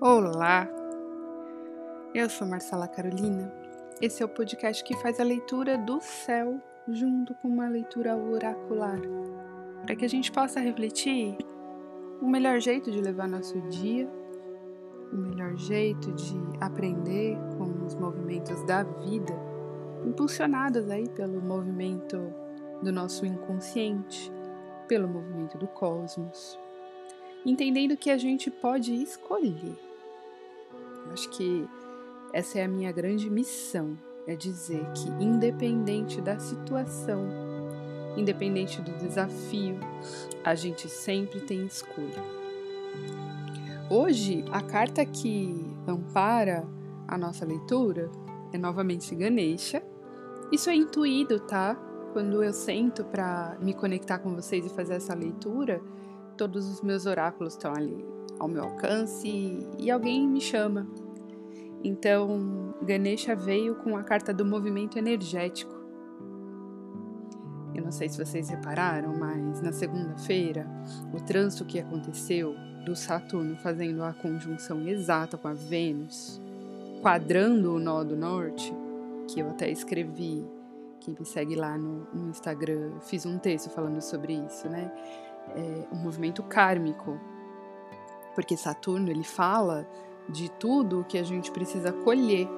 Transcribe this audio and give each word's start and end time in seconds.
Olá, 0.00 0.68
eu 2.14 2.30
sou 2.30 2.46
Marcela 2.46 2.86
Carolina. 2.86 3.52
Esse 4.00 4.22
é 4.22 4.26
o 4.26 4.28
podcast 4.28 4.84
que 4.84 4.94
faz 4.98 5.18
a 5.18 5.24
leitura 5.24 5.76
do 5.76 6.00
céu 6.00 6.62
junto 6.86 7.34
com 7.34 7.48
uma 7.48 7.68
leitura 7.68 8.16
oracular, 8.16 9.00
para 9.82 9.96
que 9.96 10.04
a 10.04 10.08
gente 10.08 10.30
possa 10.30 10.60
refletir 10.60 11.36
o 12.22 12.28
melhor 12.28 12.60
jeito 12.60 12.92
de 12.92 13.00
levar 13.00 13.26
nosso 13.26 13.60
dia, 13.62 14.08
o 15.12 15.16
melhor 15.16 15.56
jeito 15.56 16.12
de 16.12 16.36
aprender 16.60 17.36
com 17.58 17.84
os 17.84 17.96
movimentos 17.96 18.64
da 18.66 18.84
vida, 18.84 19.34
impulsionados 20.06 20.88
aí 20.88 21.08
pelo 21.08 21.42
movimento 21.42 22.32
do 22.84 22.92
nosso 22.92 23.26
inconsciente, 23.26 24.30
pelo 24.86 25.08
movimento 25.08 25.58
do 25.58 25.66
cosmos, 25.66 26.56
entendendo 27.44 27.96
que 27.96 28.10
a 28.10 28.16
gente 28.16 28.48
pode 28.48 28.94
escolher 28.94 29.87
Acho 31.12 31.28
que 31.30 31.68
essa 32.32 32.58
é 32.58 32.64
a 32.64 32.68
minha 32.68 32.92
grande 32.92 33.30
missão, 33.30 33.96
é 34.26 34.36
dizer 34.36 34.84
que 34.92 35.08
independente 35.24 36.20
da 36.20 36.38
situação, 36.38 37.26
independente 38.16 38.82
do 38.82 38.92
desafio, 38.98 39.78
a 40.44 40.54
gente 40.54 40.88
sempre 40.88 41.40
tem 41.40 41.64
escolha. 41.64 42.22
Hoje, 43.90 44.44
a 44.52 44.60
carta 44.60 45.04
que 45.06 45.64
ampara 45.86 46.66
a 47.06 47.16
nossa 47.16 47.46
leitura 47.46 48.10
é 48.52 48.58
novamente 48.58 49.14
Ganesha. 49.14 49.82
Isso 50.52 50.68
é 50.68 50.74
intuído, 50.74 51.40
tá? 51.40 51.74
Quando 52.12 52.42
eu 52.42 52.52
sento 52.52 53.04
para 53.04 53.56
me 53.60 53.72
conectar 53.72 54.18
com 54.18 54.34
vocês 54.34 54.66
e 54.66 54.68
fazer 54.68 54.94
essa 54.94 55.14
leitura, 55.14 55.80
todos 56.36 56.68
os 56.68 56.82
meus 56.82 57.06
oráculos 57.06 57.54
estão 57.54 57.72
ali 57.74 58.17
ao 58.38 58.48
meu 58.48 58.64
alcance 58.64 59.66
e 59.78 59.90
alguém 59.90 60.26
me 60.26 60.40
chama. 60.40 60.86
Então, 61.82 62.74
Ganesha 62.82 63.36
veio 63.36 63.76
com 63.76 63.96
a 63.96 64.02
carta 64.02 64.32
do 64.32 64.44
movimento 64.44 64.98
energético. 64.98 65.76
Eu 67.74 67.84
não 67.84 67.92
sei 67.92 68.08
se 68.08 68.18
vocês 68.18 68.48
repararam, 68.48 69.16
mas 69.16 69.60
na 69.60 69.72
segunda-feira, 69.72 70.66
o 71.12 71.20
trânsito 71.20 71.64
que 71.64 71.78
aconteceu 71.78 72.54
do 72.84 72.96
Saturno 72.96 73.56
fazendo 73.56 74.02
a 74.02 74.12
conjunção 74.12 74.88
exata 74.88 75.36
com 75.36 75.46
a 75.46 75.52
Vênus, 75.52 76.40
quadrando 77.02 77.74
o 77.74 77.78
nó 77.78 78.02
do 78.02 78.16
norte, 78.16 78.74
que 79.28 79.40
eu 79.40 79.50
até 79.50 79.70
escrevi, 79.70 80.44
quem 81.00 81.14
me 81.18 81.24
segue 81.24 81.54
lá 81.54 81.78
no, 81.78 82.06
no 82.12 82.30
Instagram, 82.30 82.98
fiz 83.02 83.24
um 83.24 83.38
texto 83.38 83.70
falando 83.70 84.00
sobre 84.00 84.32
isso, 84.32 84.68
né? 84.68 84.90
É 85.54 85.94
um 85.94 85.98
movimento 85.98 86.42
kármico 86.42 87.18
porque 88.38 88.56
Saturno 88.56 89.10
ele 89.10 89.24
fala 89.24 89.84
de 90.28 90.48
tudo 90.48 91.04
que 91.08 91.18
a 91.18 91.24
gente 91.24 91.50
precisa 91.50 91.90
colher. 91.90 92.48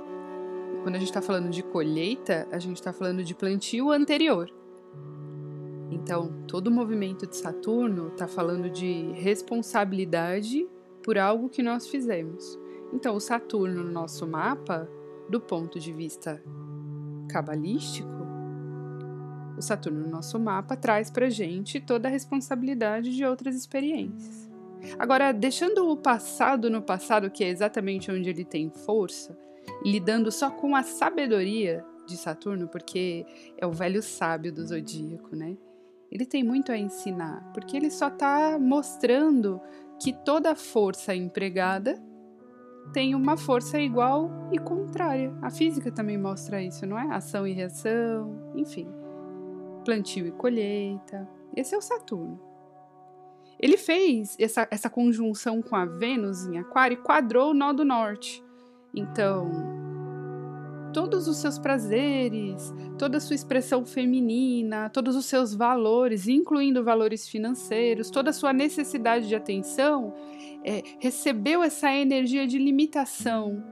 Quando 0.83 0.97
a 0.97 0.99
gente 0.99 1.09
está 1.09 1.23
falando 1.23 1.49
de 1.49 1.63
colheita, 1.63 2.47
a 2.53 2.59
gente 2.59 2.77
está 2.77 2.93
falando 2.93 3.25
de 3.25 3.35
plantio 3.35 3.91
anterior. 3.91 4.53
Então, 5.91 6.45
todo 6.47 6.67
o 6.67 6.71
movimento 6.71 7.27
de 7.27 7.35
Saturno 7.35 8.09
está 8.09 8.29
falando 8.29 8.69
de 8.69 9.11
responsabilidade 9.13 10.69
por 11.03 11.17
algo 11.17 11.49
que 11.49 11.63
nós 11.63 11.89
fizemos. 11.89 12.59
Então, 12.93 13.17
o 13.17 13.21
Saturno 13.21 13.83
no 13.83 13.91
nosso 13.91 14.27
mapa, 14.27 14.87
do 15.31 15.41
ponto 15.41 15.81
de 15.81 15.95
vista 15.95 16.43
cabalístico, 17.27 18.21
o 19.57 19.63
Saturno 19.63 20.01
no 20.01 20.11
nosso 20.11 20.39
mapa 20.39 20.77
traz 20.77 21.11
para 21.11 21.31
gente 21.31 21.81
toda 21.81 22.07
a 22.07 22.11
responsabilidade 22.11 23.17
de 23.17 23.25
outras 23.25 23.57
experiências. 23.57 24.50
Agora, 24.99 25.33
deixando 25.33 25.89
o 25.91 25.97
passado 25.97 26.71
no 26.71 26.83
passado, 26.83 27.31
que 27.31 27.45
é 27.45 27.49
exatamente 27.49 28.11
onde 28.11 28.29
ele 28.29 28.45
tem 28.45 28.71
força, 28.71 29.37
lidando 29.85 30.31
só 30.31 30.51
com 30.51 30.75
a 30.75 30.83
sabedoria 30.83 31.85
de 32.07 32.17
Saturno, 32.17 32.69
porque 32.69 33.25
é 33.57 33.67
o 33.67 33.73
velho 33.73 34.03
sábio 34.03 34.53
do 34.53 34.67
zodíaco, 34.67 35.35
né? 35.37 35.57
Ele 36.11 36.27
tem 36.27 36.43
muito 36.43 36.73
a 36.73 36.77
ensinar, 36.77 37.53
porque 37.53 37.77
ele 37.77 37.91
só 37.91 38.09
está 38.09 38.59
mostrando 38.59 39.61
que 40.01 40.13
toda 40.13 40.57
força 40.57 41.15
empregada 41.15 42.03
tem 42.93 43.15
uma 43.15 43.37
força 43.37 43.79
igual 43.79 44.31
e 44.51 44.59
contrária. 44.59 45.33
A 45.41 45.51
física 45.51 45.93
também 45.93 46.19
mostra 46.19 46.61
isso, 46.61 46.85
não 46.87 46.99
é? 46.99 47.15
Ação 47.15 47.47
e 47.47 47.53
reação, 47.53 48.53
enfim. 48.57 48.89
Plantio 49.85 50.27
e 50.27 50.33
colheita. 50.33 51.29
Esse 51.55 51.75
é 51.75 51.79
o 51.79 51.83
Saturno. 51.83 52.50
Ele 53.61 53.77
fez 53.77 54.37
essa, 54.41 54.67
essa 54.71 54.89
conjunção 54.89 55.61
com 55.61 55.77
a 55.77 55.85
Vênus 55.85 56.47
em 56.47 56.59
Aquário 56.59 56.95
e 56.95 57.03
quadrou 57.03 57.51
o 57.51 57.55
nó 57.55 57.73
do 57.75 57.85
norte. 57.85 58.43
Então, 58.95 59.51
todos 60.95 61.29
os 61.29 61.37
seus 61.37 61.59
prazeres, 61.59 62.73
toda 62.99 63.19
a 63.19 63.21
sua 63.21 63.37
expressão 63.37 63.85
feminina, 63.85 64.89
todos 64.89 65.15
os 65.15 65.27
seus 65.27 65.55
valores, 65.55 66.27
incluindo 66.27 66.83
valores 66.83 67.29
financeiros, 67.29 68.11
toda 68.11 68.31
a 68.31 68.33
sua 68.33 68.53
necessidade 68.53 69.29
de 69.29 69.35
atenção, 69.35 70.15
é, 70.65 70.83
recebeu 70.99 71.63
essa 71.63 71.95
energia 71.95 72.47
de 72.47 72.59
limitação. 72.59 73.63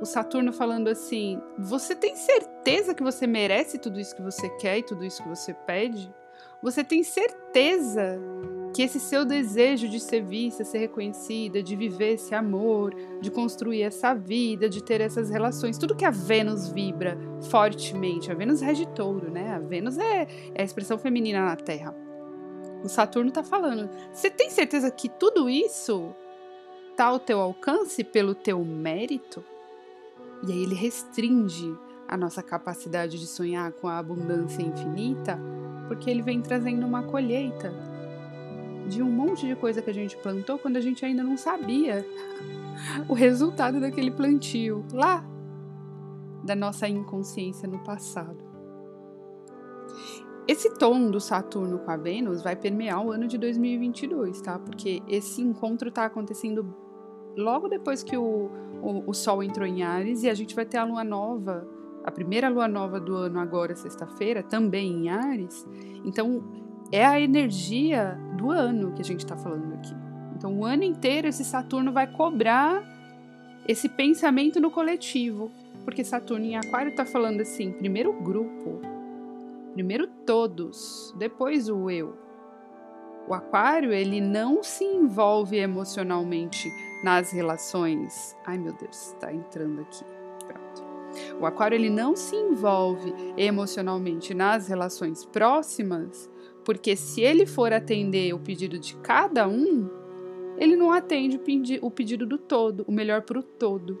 O 0.00 0.04
Saturno 0.04 0.52
falando 0.52 0.88
assim: 0.88 1.40
você 1.56 1.94
tem 1.94 2.16
certeza 2.16 2.94
que 2.94 3.02
você 3.02 3.26
merece 3.28 3.78
tudo 3.78 4.00
isso 4.00 4.14
que 4.14 4.22
você 4.22 4.48
quer 4.56 4.78
e 4.78 4.82
tudo 4.82 5.04
isso 5.04 5.22
que 5.22 5.28
você 5.28 5.54
pede? 5.54 6.12
Você 6.62 6.82
tem 6.82 7.02
certeza 7.02 8.18
que 8.74 8.82
esse 8.82 8.98
seu 8.98 9.24
desejo 9.24 9.88
de 9.88 10.00
ser 10.00 10.22
vista, 10.22 10.64
ser 10.64 10.78
reconhecida, 10.78 11.62
de 11.62 11.76
viver 11.76 12.14
esse 12.14 12.34
amor, 12.34 12.92
de 13.20 13.30
construir 13.30 13.82
essa 13.82 14.12
vida, 14.14 14.68
de 14.68 14.82
ter 14.82 15.00
essas 15.00 15.30
relações, 15.30 15.78
tudo 15.78 15.94
que 15.94 16.04
a 16.04 16.10
Vênus 16.10 16.68
vibra 16.68 17.16
fortemente. 17.48 18.32
A 18.32 18.34
Vênus 18.34 18.60
rege 18.60 18.84
touro, 18.86 19.30
né? 19.30 19.54
A 19.54 19.60
Vênus 19.60 19.96
é, 19.96 20.26
é 20.54 20.62
a 20.62 20.64
expressão 20.64 20.98
feminina 20.98 21.44
na 21.44 21.54
Terra. 21.54 21.94
O 22.82 22.88
Saturno 22.88 23.30
tá 23.30 23.44
falando. 23.44 23.88
Você 24.12 24.28
tem 24.28 24.50
certeza 24.50 24.90
que 24.90 25.08
tudo 25.08 25.48
isso 25.48 26.12
tá 26.96 27.06
ao 27.06 27.20
teu 27.20 27.40
alcance 27.40 28.02
pelo 28.02 28.34
teu 28.34 28.64
mérito? 28.64 29.44
E 30.46 30.52
aí 30.52 30.62
ele 30.64 30.74
restringe 30.74 31.74
a 32.14 32.16
nossa 32.16 32.42
capacidade 32.42 33.18
de 33.18 33.26
sonhar 33.26 33.72
com 33.72 33.88
a 33.88 33.98
abundância 33.98 34.62
infinita, 34.62 35.38
porque 35.88 36.08
ele 36.08 36.22
vem 36.22 36.40
trazendo 36.40 36.86
uma 36.86 37.02
colheita 37.02 37.72
de 38.88 39.02
um 39.02 39.10
monte 39.10 39.46
de 39.46 39.56
coisa 39.56 39.82
que 39.82 39.90
a 39.90 39.94
gente 39.94 40.16
plantou 40.16 40.58
quando 40.58 40.76
a 40.76 40.80
gente 40.80 41.04
ainda 41.04 41.22
não 41.22 41.36
sabia 41.36 42.06
o 43.08 43.14
resultado 43.14 43.80
daquele 43.80 44.10
plantio 44.10 44.84
lá 44.92 45.24
da 46.44 46.54
nossa 46.54 46.86
inconsciência 46.86 47.66
no 47.66 47.78
passado. 47.80 48.38
Esse 50.46 50.74
tom 50.74 51.10
do 51.10 51.20
Saturno 51.20 51.78
com 51.78 51.90
a 51.90 51.96
Vênus 51.96 52.42
vai 52.42 52.54
permear 52.54 53.04
o 53.04 53.10
ano 53.10 53.26
de 53.26 53.38
2022, 53.38 54.42
tá? 54.42 54.58
Porque 54.58 55.02
esse 55.08 55.40
encontro 55.40 55.88
está 55.88 56.04
acontecendo 56.04 56.74
logo 57.34 57.66
depois 57.66 58.02
que 58.02 58.16
o, 58.16 58.50
o, 58.82 59.02
o, 59.06 59.14
Sol 59.14 59.42
entrou 59.42 59.66
em 59.66 59.82
Ares 59.82 60.22
e 60.22 60.28
a 60.28 60.34
gente 60.34 60.54
vai 60.54 60.66
ter 60.66 60.76
a 60.76 60.84
lua 60.84 61.02
nova, 61.02 61.66
a 62.04 62.10
primeira 62.10 62.48
lua 62.48 62.68
nova 62.68 63.00
do 63.00 63.16
ano 63.16 63.40
agora, 63.40 63.74
sexta-feira, 63.74 64.42
também 64.42 64.92
em 64.92 65.08
Ares. 65.08 65.66
Então, 66.04 66.44
é 66.92 67.04
a 67.04 67.18
energia 67.18 68.18
do 68.36 68.50
ano 68.50 68.92
que 68.92 69.00
a 69.00 69.04
gente 69.04 69.20
está 69.20 69.36
falando 69.36 69.72
aqui. 69.74 69.94
Então, 70.36 70.54
o 70.58 70.64
ano 70.64 70.82
inteiro, 70.82 71.26
esse 71.26 71.44
Saturno 71.44 71.92
vai 71.92 72.06
cobrar 72.06 72.84
esse 73.66 73.88
pensamento 73.88 74.60
no 74.60 74.70
coletivo. 74.70 75.50
Porque 75.84 76.04
Saturno 76.04 76.44
em 76.44 76.56
Aquário 76.56 76.90
está 76.90 77.04
falando 77.04 77.40
assim: 77.40 77.72
primeiro 77.72 78.10
o 78.10 78.22
grupo, 78.22 78.80
primeiro 79.74 80.06
todos, 80.06 81.14
depois 81.18 81.68
o 81.68 81.90
eu. 81.90 82.16
O 83.28 83.34
Aquário, 83.34 83.92
ele 83.92 84.20
não 84.20 84.62
se 84.62 84.84
envolve 84.84 85.56
emocionalmente 85.56 86.70
nas 87.02 87.32
relações. 87.32 88.36
Ai 88.46 88.58
meu 88.58 88.72
Deus, 88.74 89.12
está 89.12 89.32
entrando 89.32 89.80
aqui. 89.80 90.04
O 91.40 91.46
Aquário, 91.46 91.76
ele 91.76 91.90
não 91.90 92.16
se 92.16 92.36
envolve 92.36 93.12
emocionalmente 93.36 94.34
nas 94.34 94.68
relações 94.68 95.24
próximas 95.24 96.30
porque 96.64 96.96
se 96.96 97.20
ele 97.20 97.44
for 97.46 97.72
atender 97.72 98.34
o 98.34 98.38
pedido 98.38 98.78
de 98.78 98.96
cada 98.96 99.46
um, 99.46 99.88
ele 100.56 100.76
não 100.76 100.90
atende 100.90 101.40
o 101.82 101.90
pedido 101.90 102.26
do 102.26 102.38
todo, 102.38 102.84
o 102.88 102.92
melhor 102.92 103.22
para 103.22 103.38
o 103.38 103.42
todo. 103.42 104.00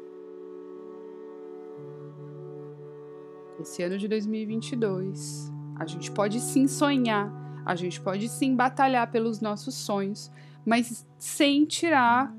Esse 3.60 3.82
ano 3.82 3.98
de 3.98 4.08
2022, 4.08 5.52
a 5.76 5.86
gente 5.86 6.10
pode 6.10 6.40
sim 6.40 6.66
sonhar, 6.66 7.32
a 7.64 7.74
gente 7.74 8.00
pode 8.00 8.28
sim 8.28 8.54
batalhar 8.56 9.10
pelos 9.10 9.40
nossos 9.40 9.74
sonhos, 9.74 10.30
mas 10.64 11.06
sem 11.18 11.64
tirar 11.64 12.34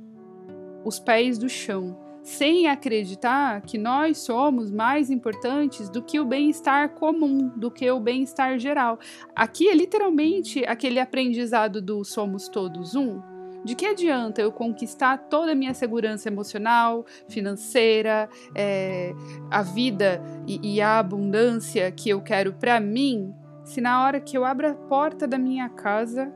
os 0.83 0.99
pés 0.99 1.37
do 1.37 1.49
chão, 1.49 1.97
sem 2.25 2.67
acreditar 2.67 3.61
que 3.61 3.77
nós 3.77 4.17
somos 4.17 4.71
mais 4.71 5.11
importantes 5.11 5.91
do 5.91 6.01
que 6.01 6.19
o 6.19 6.25
bem-estar 6.25 6.89
comum, 6.89 7.49
do 7.55 7.69
que 7.69 7.89
o 7.91 7.99
bem-estar 7.99 8.57
geral. 8.57 8.97
Aqui 9.35 9.69
é 9.69 9.75
literalmente 9.75 10.65
aquele 10.65 10.99
aprendizado 10.99 11.79
do 11.79 12.03
somos 12.03 12.49
todos 12.49 12.95
um. 12.95 13.21
De 13.63 13.75
que 13.75 13.85
adianta 13.85 14.41
eu 14.41 14.51
conquistar 14.51 15.19
toda 15.29 15.51
a 15.51 15.55
minha 15.55 15.75
segurança 15.75 16.27
emocional, 16.27 17.05
financeira, 17.29 18.27
é, 18.55 19.13
a 19.51 19.61
vida 19.61 20.19
e, 20.47 20.77
e 20.77 20.81
a 20.81 20.97
abundância 20.97 21.91
que 21.91 22.09
eu 22.09 22.21
quero 22.21 22.53
para 22.53 22.79
mim, 22.79 23.31
se 23.63 23.79
na 23.79 24.03
hora 24.03 24.19
que 24.19 24.35
eu 24.35 24.43
abro 24.43 24.67
a 24.67 24.73
porta 24.73 25.27
da 25.27 25.37
minha 25.37 25.69
casa 25.69 26.33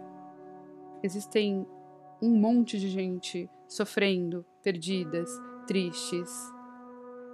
existem 1.01 1.65
um 2.21 2.35
monte 2.35 2.77
de 2.77 2.89
gente 2.89 3.49
sofrendo, 3.67 4.45
perdidas, 4.61 5.29
tristes, 5.69 6.51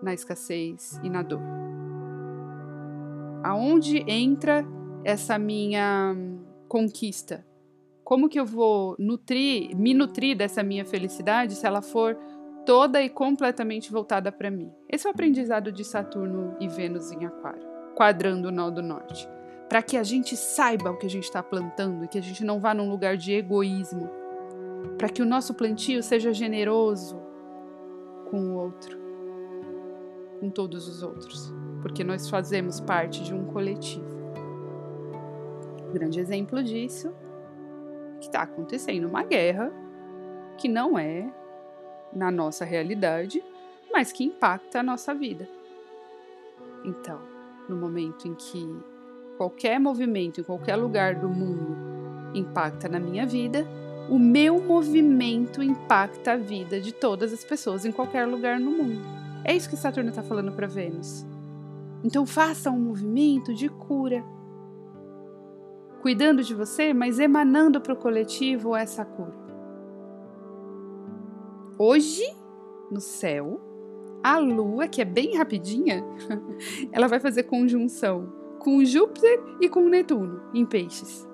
na 0.04 0.14
escassez 0.14 1.00
e 1.02 1.10
na 1.10 1.22
dor? 1.22 1.40
Aonde 3.42 4.04
entra 4.12 4.66
essa 5.06 5.40
minha 5.40 6.14
conquista? 6.68 7.46
Como 8.04 8.28
que 8.28 8.38
eu 8.38 8.46
vou 8.46 8.94
nutrir, 9.00 9.74
me 9.78 9.94
nutrir 9.94 10.36
dessa 10.36 10.62
minha 10.62 10.84
felicidade 10.84 11.56
se 11.56 11.66
ela 11.66 11.82
for 11.82 12.18
toda 12.66 13.02
e 13.02 13.08
completamente 13.08 13.90
voltada 13.90 14.34
para 14.34 14.52
mim? 14.52 14.70
Esse 14.90 15.08
é 15.08 15.10
o 15.10 15.14
aprendizado 15.14 15.72
de 15.72 15.86
Saturno 15.86 16.58
e 16.60 16.68
Vênus 16.68 17.14
em 17.14 17.26
Aquário, 17.26 17.66
quadrando 17.96 18.50
o 18.50 18.52
nó 18.52 18.70
do 18.70 18.82
norte. 18.82 19.30
Para 19.70 19.82
que 19.82 19.96
a 19.96 20.04
gente 20.04 20.36
saiba 20.36 20.92
o 20.92 20.98
que 20.98 21.06
a 21.06 21.10
gente 21.10 21.24
está 21.24 21.42
plantando 21.42 22.04
e 22.04 22.08
que 22.10 22.18
a 22.18 22.22
gente 22.22 22.44
não 22.44 22.60
vá 22.60 22.74
num 22.74 22.90
lugar 22.90 23.16
de 23.16 23.32
egoísmo. 23.32 24.10
Para 24.98 25.08
que 25.08 25.22
o 25.22 25.26
nosso 25.26 25.54
plantio 25.54 26.04
seja 26.04 26.34
generoso 26.34 27.25
com 28.36 28.50
o 28.50 28.56
outro, 28.56 28.98
com 30.42 30.50
todos 30.50 30.88
os 30.90 31.02
outros 31.02 31.54
porque 31.86 32.04
nós 32.04 32.28
fazemos 32.28 32.80
parte 32.80 33.24
de 33.24 33.32
um 33.32 33.46
coletivo. 33.46 34.08
Um 35.88 35.94
grande 35.94 36.20
exemplo 36.20 36.64
disso 36.64 37.10
é 37.10 38.20
que 38.20 38.26
está 38.26 38.42
acontecendo 38.42 39.08
uma 39.08 39.22
guerra 39.22 39.72
que 40.58 40.68
não 40.68 40.98
é 40.98 41.32
na 42.12 42.32
nossa 42.32 42.66
realidade, 42.66 43.44
mas 43.94 44.12
que 44.12 44.24
impacta 44.24 44.80
a 44.80 44.84
nossa 44.84 45.14
vida. 45.14 45.48
Então, 46.84 47.22
no 47.70 47.76
momento 47.76 48.28
em 48.28 48.34
que 48.34 48.68
qualquer 49.38 49.80
movimento 49.80 50.42
em 50.42 50.44
qualquer 50.44 50.78
lugar 50.78 51.14
do 51.14 51.30
mundo 51.30 51.78
impacta 52.34 52.90
na 52.90 53.00
minha 53.00 53.28
vida, 53.28 53.64
o 54.10 54.20
meu 54.20 54.62
movimento 54.62 55.64
impacta 55.64 56.34
a 56.34 56.38
vida 56.38 56.80
de 56.80 56.94
todas 56.94 57.34
as 57.34 57.44
pessoas 57.44 57.86
em 57.86 57.92
qualquer 57.92 58.28
lugar 58.28 58.60
no 58.60 58.72
mundo. 58.72 59.02
É 59.44 59.56
isso 59.56 59.70
que 59.70 59.78
Saturno 59.78 60.10
está 60.10 60.22
falando 60.22 60.52
para 60.52 60.68
Vênus. 60.68 61.26
Então 62.04 62.26
faça 62.26 62.70
um 62.70 62.80
movimento 62.80 63.54
de 63.54 63.68
cura, 63.68 64.24
cuidando 66.02 66.44
de 66.44 66.54
você, 66.54 66.94
mas 66.94 67.20
emanando 67.20 67.82
para 67.82 67.94
o 67.94 67.98
coletivo 67.98 68.76
essa 68.76 69.04
cura. 69.04 69.34
Hoje, 71.78 72.24
no 72.92 73.02
céu, 73.02 73.60
a 74.24 74.38
Lua, 74.38 74.88
que 74.88 75.02
é 75.02 75.06
bem 75.06 75.38
rapidinha, 75.38 76.04
ela 76.92 77.08
vai 77.08 77.20
fazer 77.20 77.44
conjunção 77.44 78.32
com 78.60 78.84
Júpiter 78.84 79.40
e 79.60 79.68
com 79.68 79.90
Netuno 79.90 80.42
em 80.54 80.66
peixes. 80.66 81.28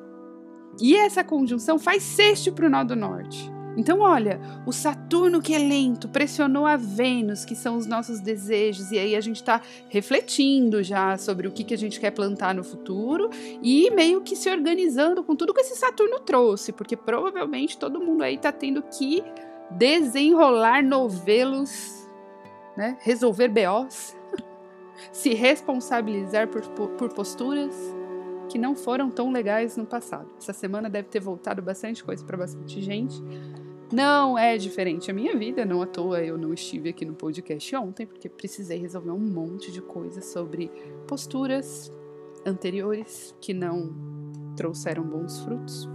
E 0.81 0.95
essa 0.95 1.23
conjunção 1.23 1.77
faz 1.77 2.01
sexto 2.01 2.51
para 2.51 2.65
o 2.65 2.69
nó 2.69 2.83
do 2.83 2.95
norte. 2.95 3.51
Então, 3.77 4.01
olha, 4.01 4.41
o 4.65 4.73
Saturno 4.73 5.41
que 5.41 5.53
é 5.53 5.57
lento 5.57 6.09
pressionou 6.09 6.65
a 6.65 6.75
Vênus, 6.75 7.45
que 7.45 7.55
são 7.55 7.77
os 7.77 7.85
nossos 7.85 8.19
desejos, 8.19 8.91
e 8.91 8.99
aí 8.99 9.15
a 9.15 9.21
gente 9.21 9.37
está 9.37 9.61
refletindo 9.87 10.83
já 10.83 11.17
sobre 11.17 11.47
o 11.47 11.51
que, 11.51 11.63
que 11.63 11.73
a 11.73 11.77
gente 11.77 11.99
quer 11.99 12.11
plantar 12.11 12.53
no 12.53 12.63
futuro 12.63 13.29
e 13.61 13.89
meio 13.91 14.21
que 14.21 14.35
se 14.35 14.49
organizando 14.49 15.23
com 15.23 15.35
tudo 15.35 15.53
que 15.53 15.61
esse 15.61 15.77
Saturno 15.77 16.19
trouxe, 16.19 16.73
porque 16.73 16.97
provavelmente 16.97 17.77
todo 17.77 18.01
mundo 18.01 18.23
aí 18.23 18.35
está 18.35 18.51
tendo 18.51 18.81
que 18.81 19.23
desenrolar 19.69 20.83
novelos, 20.83 22.05
né? 22.75 22.97
resolver 22.99 23.47
BOs, 23.47 24.17
se 25.13 25.33
responsabilizar 25.33 26.49
por, 26.49 26.61
por, 26.69 26.89
por 26.89 27.13
posturas 27.13 27.73
que 28.51 28.59
não 28.59 28.75
foram 28.75 29.09
tão 29.09 29.31
legais 29.31 29.77
no 29.77 29.85
passado. 29.85 30.29
Essa 30.37 30.51
semana 30.51 30.89
deve 30.89 31.07
ter 31.07 31.21
voltado 31.21 31.61
bastante 31.61 32.03
coisa 32.03 32.23
para 32.25 32.35
bastante 32.35 32.81
gente. 32.81 33.15
Não 33.93 34.37
é 34.37 34.57
diferente 34.57 35.09
a 35.09 35.13
minha 35.13 35.37
vida, 35.37 35.65
não 35.65 35.81
à 35.81 35.87
toa 35.87 36.21
eu 36.21 36.37
não 36.37 36.53
estive 36.53 36.89
aqui 36.89 37.05
no 37.05 37.13
podcast 37.13 37.73
ontem, 37.77 38.05
porque 38.05 38.27
precisei 38.27 38.77
resolver 38.77 39.11
um 39.11 39.19
monte 39.19 39.71
de 39.71 39.81
coisas 39.81 40.25
sobre 40.25 40.69
posturas 41.07 41.91
anteriores 42.45 43.33
que 43.39 43.53
não 43.53 43.93
trouxeram 44.57 45.03
bons 45.03 45.39
frutos. 45.41 45.89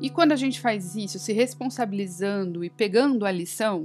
E 0.00 0.10
quando 0.10 0.32
a 0.32 0.36
gente 0.36 0.60
faz 0.60 0.96
isso, 0.96 1.20
se 1.20 1.32
responsabilizando 1.32 2.64
e 2.64 2.70
pegando 2.70 3.24
a 3.24 3.30
lição, 3.30 3.84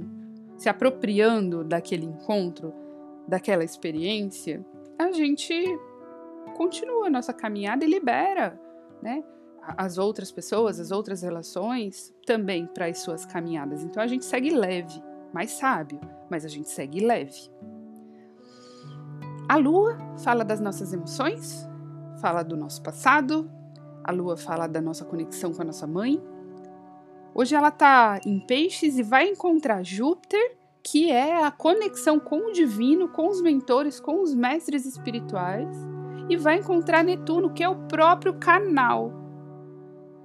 se 0.56 0.68
apropriando 0.68 1.62
daquele 1.62 2.06
encontro, 2.06 2.72
daquela 3.28 3.62
experiência, 3.62 4.64
a 4.98 5.12
gente 5.12 5.54
continua 6.58 7.06
a 7.06 7.10
nossa 7.10 7.32
caminhada 7.32 7.84
e 7.84 7.88
libera, 7.88 8.60
né? 9.00 9.22
As 9.62 9.96
outras 9.96 10.32
pessoas, 10.32 10.80
as 10.80 10.90
outras 10.90 11.22
relações 11.22 12.12
também 12.26 12.66
para 12.66 12.86
as 12.86 12.98
suas 12.98 13.24
caminhadas. 13.24 13.84
Então 13.84 14.02
a 14.02 14.06
gente 14.08 14.24
segue 14.24 14.50
leve, 14.50 15.00
mais 15.32 15.52
sábio, 15.52 16.00
mas 16.28 16.44
a 16.44 16.48
gente 16.48 16.68
segue 16.68 16.98
leve. 16.98 17.48
A 19.48 19.56
lua 19.56 19.96
fala 20.24 20.44
das 20.44 20.58
nossas 20.58 20.92
emoções, 20.92 21.64
fala 22.20 22.42
do 22.42 22.56
nosso 22.56 22.82
passado, 22.82 23.48
a 24.02 24.10
lua 24.10 24.36
fala 24.36 24.66
da 24.66 24.80
nossa 24.80 25.04
conexão 25.04 25.52
com 25.52 25.62
a 25.62 25.66
nossa 25.66 25.86
mãe. 25.86 26.20
Hoje 27.34 27.54
ela 27.54 27.68
está 27.68 28.20
em 28.26 28.40
peixes 28.40 28.98
e 28.98 29.02
vai 29.02 29.28
encontrar 29.28 29.84
Júpiter, 29.84 30.56
que 30.82 31.10
é 31.10 31.44
a 31.44 31.52
conexão 31.52 32.18
com 32.18 32.48
o 32.48 32.52
divino, 32.52 33.08
com 33.08 33.28
os 33.28 33.40
mentores, 33.40 34.00
com 34.00 34.22
os 34.22 34.34
mestres 34.34 34.84
espirituais 34.86 35.97
e 36.28 36.36
vai 36.36 36.58
encontrar 36.58 37.02
Netuno, 37.02 37.52
que 37.52 37.62
é 37.62 37.68
o 37.68 37.86
próprio 37.86 38.34
canal. 38.34 39.12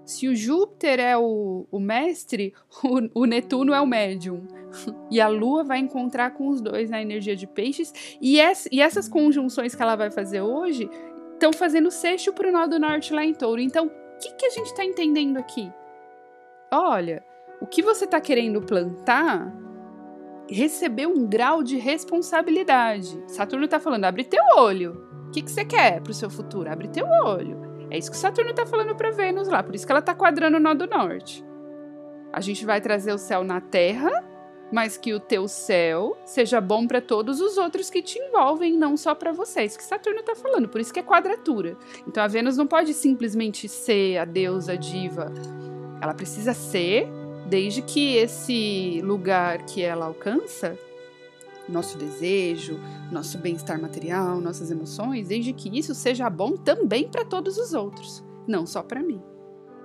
Se 0.05 0.27
o 0.27 0.35
Júpiter 0.35 1.00
é 1.00 1.17
o, 1.17 1.65
o 1.71 1.79
mestre, 1.79 2.53
o, 2.83 3.21
o, 3.21 3.25
Netuno 3.25 3.73
é 3.73 3.81
o 3.81 3.88
médium. 3.88 4.45
E 5.11 5.21
a 5.21 5.27
Lua 5.27 5.63
vai 5.63 5.77
encontrar 5.77 6.31
com 6.31 6.47
os 6.47 6.59
dois 6.59 6.89
na 6.89 7.00
energia 7.00 7.35
de 7.35 7.45
peixes. 7.45 8.17
E, 8.19 8.39
es, 8.39 8.67
e 8.71 8.81
essas 8.81 9.07
conjunções 9.07 9.75
que 9.75 9.81
ela 9.81 9.95
vai 9.95 10.09
fazer 10.09 10.41
hoje 10.41 10.89
estão 11.33 11.53
fazendo 11.53 11.91
sexto 11.91 12.33
para 12.33 12.49
o 12.49 12.51
nó 12.51 12.65
do 12.65 12.79
norte 12.79 13.13
lá 13.13 13.23
em 13.23 13.35
touro. 13.35 13.61
Então, 13.61 13.85
o 13.85 14.17
que, 14.19 14.33
que 14.33 14.45
a 14.47 14.49
gente 14.49 14.65
está 14.65 14.83
entendendo 14.83 15.37
aqui? 15.37 15.71
Olha, 16.71 17.23
o 17.61 17.68
que 17.68 17.83
você 17.83 18.06
está 18.06 18.19
querendo 18.19 18.63
plantar 18.63 19.54
recebeu 20.49 21.11
um 21.11 21.28
grau 21.28 21.61
de 21.61 21.78
responsabilidade. 21.78 23.23
Saturno 23.28 23.66
está 23.66 23.80
falando, 23.80 24.06
abre 24.06 24.23
teu 24.23 24.44
olho 24.57 25.12
que, 25.33 25.42
que 25.42 25.52
você 25.52 25.66
quer 25.66 25.99
para 25.99 26.11
o 26.11 26.13
seu 26.13 26.30
futuro? 26.30 26.71
Abre 26.71 26.87
teu 26.87 27.06
olho. 27.06 27.59
É 27.90 27.97
isso 27.97 28.11
que 28.11 28.18
Saturno 28.18 28.52
está 28.52 28.66
falando 28.66 28.95
para 28.95 29.11
Vênus 29.11 29.47
lá, 29.47 29.61
por 29.61 29.75
isso 29.75 29.85
que 29.85 29.92
ela 29.92 29.99
está 29.99 30.16
quadrando 30.16 30.57
o 30.57 30.59
nó 30.59 30.73
do 30.73 30.87
norte. 30.87 31.44
A 32.31 32.40
gente 32.40 32.66
vai 32.66 32.80
trazer 32.80 33.11
o 33.13 33.18
céu 33.18 33.44
na 33.44 33.59
Terra, 33.59 34.11
mas 34.71 34.97
que 34.97 35.13
o 35.13 35.19
teu 35.19 35.47
céu 35.47 36.18
seja 36.25 36.59
bom 36.59 36.87
para 36.87 37.02
todos 37.02 37.42
os 37.42 37.57
outros 37.57 37.90
que 37.90 38.02
te 38.02 38.18
envolvem, 38.18 38.78
não 38.78 38.97
só 38.97 39.13
para 39.13 39.31
você. 39.31 39.61
É 39.61 39.68
que 39.68 39.83
Saturno 39.83 40.21
está 40.21 40.35
falando, 40.35 40.68
por 40.69 40.81
isso 40.81 40.94
que 40.94 40.99
é 40.99 41.04
quadratura. 41.04 41.78
Então 42.07 42.23
a 42.23 42.28
Vênus 42.28 42.57
não 42.57 42.66
pode 42.66 42.94
simplesmente 42.94 43.68
ser 43.68 44.18
a 44.18 44.25
deusa 44.25 44.78
diva. 44.78 45.31
Ela 46.02 46.13
precisa 46.13 46.54
ser, 46.54 47.07
desde 47.47 47.81
que 47.81 48.16
esse 48.16 49.02
lugar 49.04 49.63
que 49.63 49.83
ela 49.83 50.06
alcança 50.06 50.78
nosso 51.67 51.97
desejo, 51.97 52.79
nosso 53.11 53.37
bem-estar 53.37 53.81
material, 53.81 54.39
nossas 54.41 54.69
emoções, 54.69 55.27
desde 55.27 55.53
que 55.53 55.69
isso 55.77 55.95
seja 55.95 56.29
bom 56.29 56.57
também 56.57 57.07
para 57.07 57.23
todos 57.23 57.57
os 57.57 57.73
outros, 57.73 58.23
não 58.47 58.65
só 58.65 58.83
para 58.83 59.01
mim. 59.01 59.21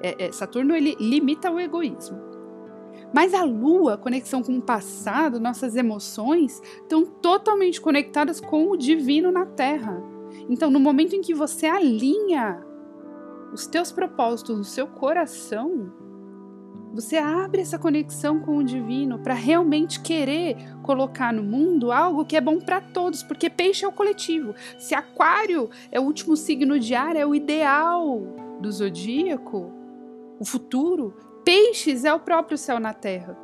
É, 0.00 0.26
é, 0.26 0.32
Saturno 0.32 0.74
ele 0.74 0.96
limita 0.98 1.50
o 1.50 1.60
egoísmo. 1.60 2.18
Mas 3.12 3.32
a 3.32 3.42
Lua, 3.42 3.96
conexão 3.96 4.42
com 4.42 4.58
o 4.58 4.62
passado, 4.62 5.40
nossas 5.40 5.76
emoções 5.76 6.60
estão 6.82 7.04
totalmente 7.04 7.80
conectadas 7.80 8.40
com 8.40 8.70
o 8.70 8.76
divino 8.76 9.32
na 9.32 9.46
Terra. 9.46 10.02
Então, 10.48 10.70
no 10.70 10.78
momento 10.78 11.16
em 11.16 11.20
que 11.20 11.32
você 11.32 11.66
alinha 11.66 12.64
os 13.52 13.66
teus 13.66 13.90
propósitos 13.90 14.56
no 14.56 14.64
seu 14.64 14.86
coração, 14.86 15.90
você 16.92 17.16
abre 17.16 17.60
essa 17.60 17.78
conexão 17.78 18.40
com 18.40 18.56
o 18.56 18.64
divino 18.64 19.18
para 19.18 19.34
realmente 19.34 20.00
querer 20.00 20.56
colocar 20.82 21.32
no 21.32 21.42
mundo 21.42 21.92
algo 21.92 22.24
que 22.24 22.36
é 22.36 22.40
bom 22.40 22.58
para 22.58 22.80
todos, 22.80 23.22
porque 23.22 23.50
peixe 23.50 23.84
é 23.84 23.88
o 23.88 23.92
coletivo. 23.92 24.54
Se 24.78 24.94
aquário 24.94 25.70
é 25.92 26.00
o 26.00 26.04
último 26.04 26.36
signo 26.36 26.78
de 26.78 26.94
ar, 26.94 27.14
é 27.14 27.26
o 27.26 27.34
ideal 27.34 28.20
do 28.60 28.70
zodíaco, 28.72 29.72
o 30.40 30.44
futuro, 30.44 31.14
peixes 31.44 32.04
é 32.04 32.12
o 32.12 32.20
próprio 32.20 32.56
céu 32.56 32.80
na 32.80 32.92
terra. 32.92 33.36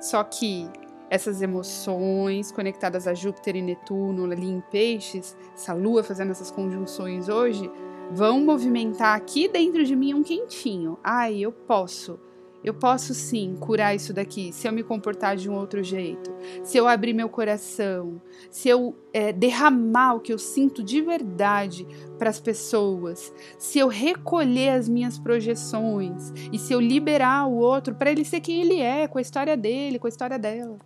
Só 0.00 0.22
que 0.24 0.68
essas 1.10 1.42
emoções 1.42 2.52
conectadas 2.52 3.08
a 3.08 3.14
Júpiter 3.14 3.56
e 3.56 3.62
Netuno 3.62 4.30
ali 4.30 4.48
em 4.48 4.62
peixes, 4.70 5.36
essa 5.52 5.72
lua 5.72 6.04
fazendo 6.04 6.30
essas 6.30 6.50
conjunções 6.50 7.28
hoje, 7.28 7.68
vão 8.12 8.40
movimentar 8.40 9.16
aqui 9.16 9.48
dentro 9.48 9.84
de 9.84 9.94
mim 9.94 10.14
um 10.14 10.22
quentinho. 10.22 10.98
Ai, 11.02 11.38
eu 11.38 11.52
posso 11.52 12.18
Eu 12.62 12.74
posso 12.74 13.14
sim 13.14 13.56
curar 13.58 13.94
isso 13.94 14.12
daqui 14.12 14.52
se 14.52 14.68
eu 14.68 14.72
me 14.72 14.82
comportar 14.82 15.34
de 15.34 15.48
um 15.48 15.54
outro 15.54 15.82
jeito, 15.82 16.30
se 16.62 16.76
eu 16.76 16.86
abrir 16.86 17.14
meu 17.14 17.28
coração, 17.28 18.20
se 18.50 18.68
eu 18.68 18.94
é, 19.14 19.32
derramar 19.32 20.16
o 20.16 20.20
que 20.20 20.30
eu 20.30 20.38
sinto 20.38 20.82
de 20.82 21.00
verdade 21.00 21.86
para 22.18 22.28
as 22.28 22.38
pessoas, 22.38 23.32
se 23.58 23.78
eu 23.78 23.88
recolher 23.88 24.70
as 24.70 24.90
minhas 24.90 25.18
projeções 25.18 26.34
e 26.52 26.58
se 26.58 26.70
eu 26.74 26.80
liberar 26.80 27.46
o 27.46 27.56
outro 27.56 27.94
para 27.94 28.10
ele 28.10 28.26
ser 28.26 28.40
quem 28.40 28.60
ele 28.60 28.78
é, 28.78 29.08
com 29.08 29.16
a 29.16 29.22
história 29.22 29.56
dele, 29.56 29.98
com 29.98 30.06
a 30.06 30.10
história 30.10 30.38
dela. 30.38 30.76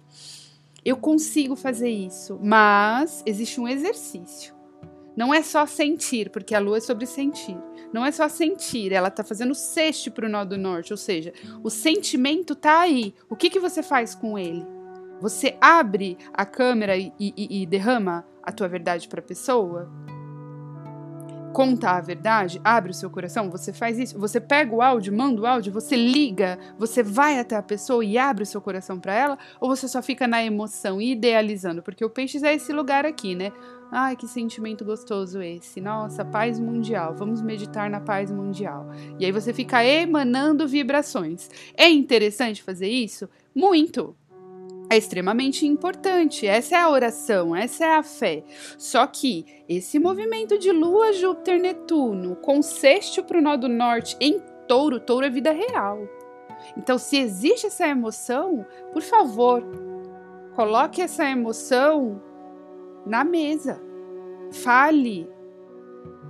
Eu 0.84 0.96
consigo 0.96 1.56
fazer 1.56 1.88
isso, 1.88 2.38
mas 2.40 3.20
existe 3.26 3.60
um 3.60 3.66
exercício. 3.66 4.54
Não 5.16 5.33
é 5.33 5.42
só 5.42 5.64
sentir, 5.66 6.30
porque 6.30 6.54
a 6.54 6.59
lua 6.59 6.78
é 6.78 6.80
sobre 6.80 7.06
sentir. 7.06 7.56
Não 7.92 8.04
é 8.04 8.11
só 8.11 8.28
sentir, 8.28 8.92
ela 8.92 9.09
está 9.09 9.23
fazendo 9.23 9.54
sexto 9.54 10.11
para 10.11 10.26
o 10.26 10.28
nó 10.28 10.44
do 10.44 10.59
norte, 10.59 10.92
ou 10.92 10.97
seja, 10.97 11.33
o 11.62 11.71
sentimento 11.71 12.54
está 12.54 12.80
aí. 12.80 13.14
O 13.28 13.37
que, 13.37 13.49
que 13.49 13.61
você 13.61 13.83
faz 13.83 14.14
com 14.14 14.37
ele? 14.38 14.66
Você 15.21 15.56
abre 15.61 16.18
a 16.33 16.44
câmera 16.44 16.97
e, 16.97 17.12
e, 17.18 17.62
e 17.62 17.66
derrama 17.66 18.26
a 18.42 18.50
tua 18.50 18.66
verdade 18.68 19.09
para 19.09 19.21
a 19.21 19.23
pessoa? 19.23 19.88
Conta 21.54 21.92
a 21.92 22.00
verdade, 22.00 22.61
abre 22.64 22.90
o 22.90 22.94
seu 22.94 23.08
coração, 23.08 23.49
você 23.49 23.73
faz 23.73 23.96
isso, 23.96 24.18
você 24.18 24.40
pega 24.40 24.75
o 24.75 24.82
áudio, 24.82 25.16
manda 25.16 25.40
o 25.40 25.46
áudio, 25.46 25.73
você 25.73 25.94
liga, 25.94 26.58
você 26.76 27.00
vai 27.00 27.38
até 27.38 27.54
a 27.54 27.62
pessoa 27.62 28.04
e 28.04 28.18
abre 28.18 28.42
o 28.42 28.46
seu 28.46 28.61
coração 28.61 28.99
para 28.99 29.14
ela, 29.14 29.38
ou 29.61 29.68
você 29.68 29.87
só 29.87 30.02
fica 30.02 30.26
na 30.26 30.44
emoção, 30.44 31.00
idealizando? 31.00 31.80
Porque 31.80 32.04
o 32.04 32.11
peixe 32.11 32.44
é 32.44 32.54
esse 32.54 32.73
lugar 32.73 33.06
aqui, 33.06 33.37
né? 33.37 33.52
Ai, 33.92 34.16
que 34.16 34.26
sentimento 34.26 34.84
gostoso 34.84 35.40
esse. 35.40 35.80
Nossa, 35.80 36.25
paz 36.25 36.58
mundial. 36.58 37.14
Vamos 37.14 37.40
meditar 37.40 37.88
na 37.88 38.00
paz 38.00 38.32
mundial. 38.32 38.88
E 39.20 39.25
aí 39.25 39.30
você 39.30 39.52
fica 39.52 39.84
emanando 39.84 40.66
vibrações. 40.66 41.49
É 41.76 41.88
interessante 41.88 42.64
fazer 42.64 42.88
isso? 42.88 43.28
Muito. 43.54 44.16
É 44.90 44.96
extremamente 44.96 45.66
importante. 45.66 46.46
Essa 46.46 46.76
é 46.76 46.78
a 46.78 46.90
oração, 46.90 47.56
essa 47.56 47.84
é 47.84 47.96
a 47.96 48.02
fé. 48.02 48.44
Só 48.78 49.06
que 49.06 49.46
esse 49.68 49.98
movimento 49.98 50.58
de 50.58 50.70
Lua, 50.70 51.12
Júpiter, 51.12 51.60
Netuno, 51.60 52.36
com 52.36 52.60
sexto 52.62 53.22
para 53.22 53.38
o 53.38 53.42
nó 53.42 53.56
do 53.56 53.68
norte 53.68 54.16
em 54.20 54.40
touro, 54.68 55.00
touro 55.00 55.26
é 55.26 55.30
vida 55.30 55.52
real. 55.52 55.98
Então, 56.76 56.98
se 56.98 57.16
existe 57.16 57.66
essa 57.66 57.86
emoção, 57.86 58.64
por 58.92 59.02
favor, 59.02 59.62
coloque 60.54 61.02
essa 61.02 61.24
emoção 61.28 62.22
na 63.06 63.24
mesa. 63.24 63.80
Fale. 64.52 65.28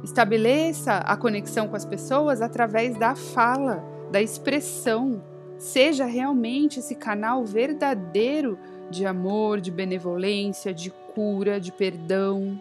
Estabeleça 0.02 0.98
a 0.98 1.16
conexão 1.16 1.68
com 1.68 1.76
as 1.76 1.84
pessoas 1.84 2.42
através 2.42 2.96
da 2.98 3.14
fala, 3.14 3.84
da 4.10 4.20
expressão. 4.20 5.22
Seja 5.64 6.04
realmente 6.04 6.78
esse 6.78 6.94
canal 6.94 7.42
verdadeiro 7.42 8.58
de 8.90 9.06
amor, 9.06 9.62
de 9.62 9.70
benevolência, 9.70 10.74
de 10.74 10.90
cura, 11.14 11.58
de 11.58 11.72
perdão. 11.72 12.60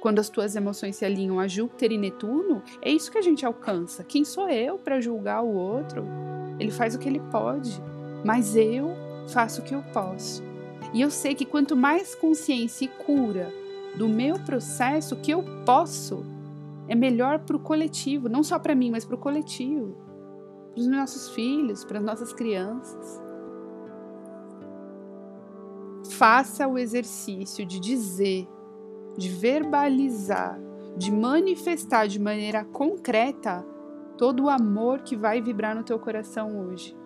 Quando 0.00 0.18
as 0.18 0.28
tuas 0.28 0.56
emoções 0.56 0.96
se 0.96 1.04
alinham 1.04 1.38
a 1.38 1.46
Júpiter 1.46 1.92
e 1.92 1.96
Netuno, 1.96 2.60
é 2.82 2.90
isso 2.90 3.12
que 3.12 3.18
a 3.18 3.22
gente 3.22 3.46
alcança. 3.46 4.02
Quem 4.02 4.24
sou 4.24 4.50
eu 4.50 4.76
para 4.78 5.00
julgar 5.00 5.44
o 5.44 5.54
outro? 5.54 6.04
Ele 6.58 6.72
faz 6.72 6.96
o 6.96 6.98
que 6.98 7.08
ele 7.08 7.22
pode, 7.30 7.80
mas 8.24 8.56
eu 8.56 8.90
faço 9.28 9.60
o 9.60 9.64
que 9.64 9.76
eu 9.76 9.84
posso. 9.92 10.42
E 10.92 11.00
eu 11.00 11.12
sei 11.12 11.36
que 11.36 11.46
quanto 11.46 11.76
mais 11.76 12.16
consciência 12.16 12.86
e 12.86 12.88
cura 12.88 13.48
do 13.96 14.08
meu 14.08 14.40
processo 14.40 15.14
que 15.14 15.30
eu 15.30 15.44
posso, 15.64 16.26
é 16.88 16.96
melhor 16.96 17.38
para 17.38 17.56
o 17.56 17.60
coletivo, 17.60 18.28
não 18.28 18.42
só 18.42 18.58
para 18.58 18.74
mim, 18.74 18.90
mas 18.90 19.04
para 19.04 19.14
o 19.14 19.18
coletivo, 19.18 20.07
para 20.78 20.82
os 20.82 20.86
nossos 20.86 21.28
filhos, 21.30 21.84
para 21.84 21.98
as 21.98 22.04
nossas 22.04 22.32
crianças. 22.32 23.20
Faça 26.10 26.66
o 26.68 26.78
exercício 26.78 27.66
de 27.66 27.80
dizer, 27.80 28.48
de 29.16 29.28
verbalizar, 29.28 30.58
de 30.96 31.10
manifestar 31.10 32.06
de 32.06 32.20
maneira 32.20 32.64
concreta 32.64 33.66
todo 34.16 34.44
o 34.44 34.48
amor 34.48 35.00
que 35.00 35.16
vai 35.16 35.40
vibrar 35.40 35.74
no 35.74 35.82
teu 35.82 35.98
coração 35.98 36.68
hoje. 36.68 36.96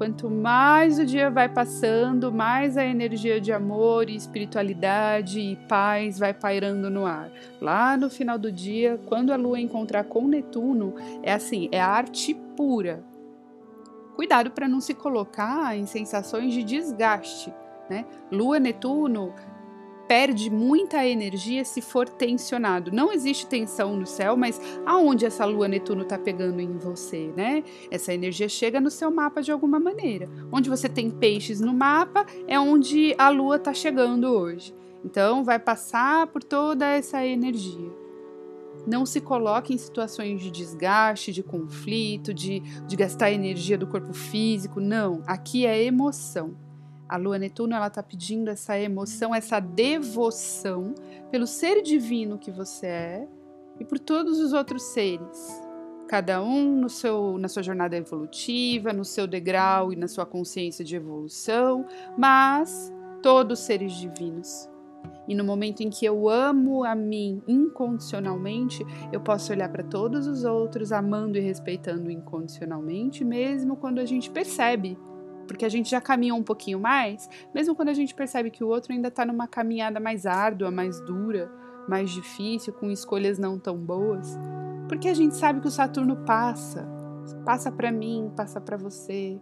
Quanto 0.00 0.30
mais 0.30 0.98
o 0.98 1.04
dia 1.04 1.28
vai 1.28 1.46
passando, 1.46 2.32
mais 2.32 2.78
a 2.78 2.82
energia 2.86 3.38
de 3.38 3.52
amor 3.52 4.08
e 4.08 4.16
espiritualidade 4.16 5.38
e 5.38 5.56
paz 5.68 6.18
vai 6.18 6.32
pairando 6.32 6.88
no 6.88 7.04
ar. 7.04 7.30
Lá 7.60 7.98
no 7.98 8.08
final 8.08 8.38
do 8.38 8.50
dia, 8.50 8.98
quando 9.04 9.30
a 9.30 9.36
lua 9.36 9.60
encontrar 9.60 10.04
com 10.04 10.26
Netuno, 10.26 10.94
é 11.22 11.34
assim, 11.34 11.68
é 11.70 11.78
arte 11.78 12.32
pura. 12.56 13.04
Cuidado 14.16 14.52
para 14.52 14.66
não 14.66 14.80
se 14.80 14.94
colocar 14.94 15.76
em 15.76 15.84
sensações 15.84 16.54
de 16.54 16.62
desgaste, 16.62 17.52
né? 17.90 18.06
Lua 18.32 18.58
Netuno 18.58 19.34
perde 20.10 20.50
muita 20.50 21.06
energia 21.06 21.64
se 21.64 21.80
for 21.80 22.08
tensionado. 22.08 22.90
Não 22.90 23.12
existe 23.12 23.46
tensão 23.46 23.94
no 23.94 24.04
céu, 24.04 24.36
mas 24.36 24.60
aonde 24.84 25.24
essa 25.24 25.44
lua 25.44 25.68
Netuno 25.68 26.02
está 26.02 26.18
pegando 26.18 26.58
em 26.58 26.76
você, 26.76 27.32
né? 27.36 27.62
Essa 27.92 28.12
energia 28.12 28.48
chega 28.48 28.80
no 28.80 28.90
seu 28.90 29.08
mapa 29.08 29.40
de 29.40 29.52
alguma 29.52 29.78
maneira. 29.78 30.28
Onde 30.50 30.68
você 30.68 30.88
tem 30.88 31.12
peixes 31.12 31.60
no 31.60 31.72
mapa 31.72 32.26
é 32.48 32.58
onde 32.58 33.14
a 33.18 33.28
lua 33.28 33.54
está 33.54 33.72
chegando 33.72 34.24
hoje. 34.24 34.74
Então 35.04 35.44
vai 35.44 35.60
passar 35.60 36.26
por 36.26 36.42
toda 36.42 36.88
essa 36.88 37.24
energia. 37.24 37.92
Não 38.84 39.06
se 39.06 39.20
coloque 39.20 39.72
em 39.72 39.78
situações 39.78 40.40
de 40.40 40.50
desgaste, 40.50 41.30
de 41.30 41.44
conflito, 41.44 42.34
de, 42.34 42.58
de 42.58 42.96
gastar 42.96 43.30
energia 43.30 43.78
do 43.78 43.86
corpo 43.86 44.12
físico. 44.12 44.80
Não, 44.80 45.22
aqui 45.24 45.64
é 45.64 45.80
emoção. 45.84 46.56
A 47.10 47.16
lua 47.16 47.40
Netuno 47.40 47.74
ela 47.74 47.88
está 47.88 48.04
pedindo 48.04 48.50
essa 48.50 48.78
emoção, 48.78 49.34
essa 49.34 49.58
devoção 49.58 50.94
pelo 51.28 51.44
ser 51.44 51.82
divino 51.82 52.38
que 52.38 52.52
você 52.52 52.86
é 52.86 53.28
e 53.80 53.84
por 53.84 53.98
todos 53.98 54.38
os 54.38 54.52
outros 54.52 54.80
seres. 54.92 55.60
Cada 56.06 56.40
um 56.40 56.76
no 56.76 56.88
seu, 56.88 57.36
na 57.36 57.48
sua 57.48 57.64
jornada 57.64 57.96
evolutiva, 57.96 58.92
no 58.92 59.04
seu 59.04 59.26
degrau 59.26 59.92
e 59.92 59.96
na 59.96 60.06
sua 60.06 60.24
consciência 60.24 60.84
de 60.84 60.94
evolução, 60.94 61.84
mas 62.16 62.92
todos 63.20 63.58
seres 63.58 63.94
divinos. 63.94 64.70
E 65.26 65.34
no 65.34 65.42
momento 65.42 65.80
em 65.80 65.90
que 65.90 66.06
eu 66.06 66.28
amo 66.28 66.84
a 66.84 66.94
mim 66.94 67.42
incondicionalmente, 67.48 68.86
eu 69.12 69.20
posso 69.20 69.52
olhar 69.52 69.68
para 69.68 69.82
todos 69.82 70.28
os 70.28 70.44
outros 70.44 70.92
amando 70.92 71.36
e 71.36 71.40
respeitando 71.40 72.08
incondicionalmente, 72.08 73.24
mesmo 73.24 73.74
quando 73.74 73.98
a 73.98 74.04
gente 74.04 74.30
percebe 74.30 74.96
porque 75.50 75.64
a 75.64 75.68
gente 75.68 75.90
já 75.90 76.00
caminhou 76.00 76.38
um 76.38 76.44
pouquinho 76.44 76.78
mais, 76.78 77.28
mesmo 77.52 77.74
quando 77.74 77.88
a 77.88 77.92
gente 77.92 78.14
percebe 78.14 78.52
que 78.52 78.62
o 78.62 78.68
outro 78.68 78.92
ainda 78.92 79.08
está 79.08 79.26
numa 79.26 79.48
caminhada 79.48 79.98
mais 79.98 80.24
árdua, 80.24 80.70
mais 80.70 81.00
dura, 81.00 81.50
mais 81.88 82.08
difícil, 82.08 82.72
com 82.72 82.88
escolhas 82.88 83.36
não 83.36 83.58
tão 83.58 83.76
boas, 83.76 84.38
porque 84.88 85.08
a 85.08 85.14
gente 85.14 85.34
sabe 85.34 85.60
que 85.60 85.66
o 85.66 85.70
Saturno 85.70 86.18
passa, 86.18 86.88
passa 87.44 87.72
para 87.72 87.90
mim, 87.90 88.30
passa 88.36 88.60
para 88.60 88.76
você. 88.76 89.40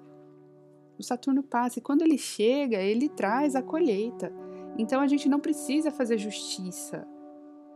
O 0.99 1.03
Saturno 1.03 1.43
passa 1.43 1.79
e 1.79 1.83
quando 1.83 2.01
ele 2.01 2.17
chega, 2.17 2.79
ele 2.79 3.11
traz 3.11 3.55
a 3.55 3.61
colheita. 3.61 4.33
Então 4.79 5.03
a 5.03 5.07
gente 5.07 5.29
não 5.29 5.39
precisa 5.39 5.91
fazer 5.91 6.17
justiça. 6.17 7.07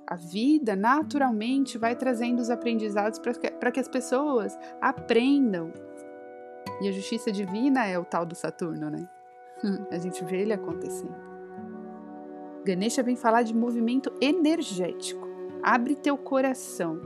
A 0.06 0.16
vida 0.16 0.74
naturalmente 0.74 1.76
vai 1.76 1.94
trazendo 1.94 2.40
os 2.40 2.48
aprendizados 2.48 3.18
para 3.18 3.34
que, 3.34 3.70
que 3.72 3.80
as 3.80 3.88
pessoas 3.88 4.58
aprendam 4.80 5.70
e 6.80 6.88
a 6.88 6.92
justiça 6.92 7.30
divina 7.30 7.86
é 7.86 7.98
o 7.98 8.04
tal 8.04 8.26
do 8.26 8.34
Saturno, 8.34 8.90
né? 8.90 9.08
a 9.90 9.98
gente 9.98 10.24
vê 10.24 10.42
ele 10.42 10.52
acontecendo. 10.52 11.14
Ganesha 12.64 13.02
vem 13.02 13.16
falar 13.16 13.42
de 13.42 13.54
movimento 13.54 14.12
energético. 14.20 15.28
Abre 15.62 15.94
teu 15.94 16.16
coração. 16.16 17.00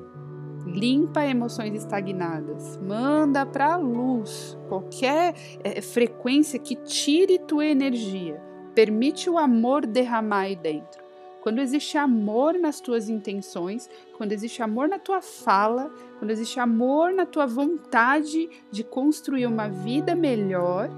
Limpa 0.67 1.25
emoções 1.25 1.75
estagnadas. 1.75 2.77
Manda 2.79 3.47
para 3.47 3.75
a 3.75 3.77
luz 3.77 4.59
qualquer 4.69 5.35
é, 5.63 5.81
frequência 5.81 6.59
que 6.59 6.77
tire 6.77 7.39
tua 7.39 7.65
energia. 7.65 8.43
Permite 8.75 9.31
o 9.31 9.39
amor 9.39 9.87
derramar 9.87 10.41
aí 10.41 10.57
dentro. 10.57 11.06
Quando 11.47 11.61
existe 11.61 11.97
amor 11.97 12.55
nas 12.59 12.81
tuas 12.81 13.09
intenções, 13.09 13.89
quando 14.17 14.33
existe 14.33 14.65
amor 14.65 14.89
na 14.89 14.99
tua 14.99 15.23
fala, 15.23 15.95
quando 16.19 16.33
existe 16.33 16.59
amor 16.59 17.13
na 17.13 17.25
tua 17.25 17.47
vontade 17.47 18.51
de 18.69 18.83
construir 18.83 19.47
uma 19.47 19.69
vida 19.69 20.17
melhor, 20.17 20.91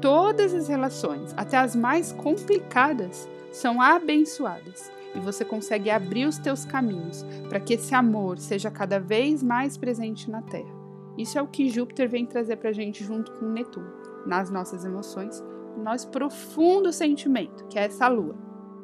todas 0.00 0.54
as 0.54 0.66
relações, 0.66 1.34
até 1.36 1.58
as 1.58 1.76
mais 1.76 2.10
complicadas, 2.10 3.28
são 3.52 3.78
abençoadas. 3.78 4.90
E 5.14 5.20
você 5.20 5.44
consegue 5.44 5.90
abrir 5.90 6.24
os 6.24 6.38
teus 6.38 6.64
caminhos 6.64 7.22
para 7.50 7.60
que 7.60 7.74
esse 7.74 7.94
amor 7.94 8.38
seja 8.38 8.70
cada 8.70 8.98
vez 8.98 9.42
mais 9.42 9.76
presente 9.76 10.30
na 10.30 10.40
Terra. 10.40 10.74
Isso 11.18 11.38
é 11.38 11.42
o 11.42 11.46
que 11.46 11.68
Júpiter 11.68 12.08
vem 12.08 12.24
trazer 12.24 12.56
para 12.56 12.70
a 12.70 12.72
gente 12.72 13.04
junto 13.04 13.30
com 13.32 13.44
Netuno, 13.44 13.92
nas 14.24 14.48
nossas 14.48 14.86
emoções, 14.86 15.44
no 15.76 15.84
nosso 15.84 16.08
profundo 16.08 16.94
sentimento, 16.94 17.66
que 17.66 17.78
é 17.78 17.84
essa 17.84 18.08
lua 18.08 18.34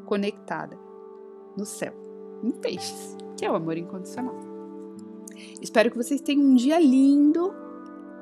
conectada 0.04 0.81
no 1.56 1.64
céu, 1.64 1.92
em 2.42 2.50
peixes, 2.50 3.16
que 3.36 3.44
é 3.44 3.50
o 3.50 3.56
amor 3.56 3.76
incondicional. 3.76 4.38
Espero 5.60 5.90
que 5.90 5.96
vocês 5.96 6.20
tenham 6.20 6.44
um 6.44 6.54
dia 6.54 6.78
lindo 6.78 7.52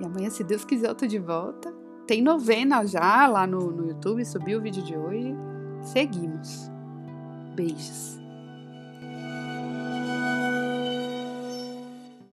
E 0.00 0.04
amanhã, 0.04 0.30
se 0.30 0.44
Deus 0.44 0.64
quiser, 0.64 0.88
eu 0.88 0.94
tô 0.94 1.06
de 1.06 1.18
volta. 1.18 1.72
Tem 2.06 2.22
novena 2.22 2.84
já 2.84 3.26
lá 3.26 3.46
no, 3.46 3.70
no 3.70 3.88
YouTube, 3.88 4.24
subiu 4.24 4.58
o 4.58 4.62
vídeo 4.62 4.82
de 4.82 4.96
hoje. 4.96 5.34
Seguimos. 5.82 6.70
Beijos. 7.54 8.19